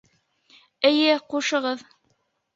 Эйе, 0.89 1.19
ҡушығыҙ! 1.35 1.87